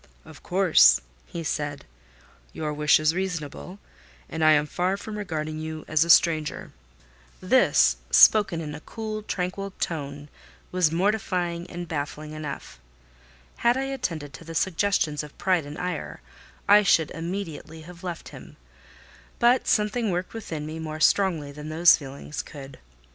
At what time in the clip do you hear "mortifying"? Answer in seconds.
10.91-11.69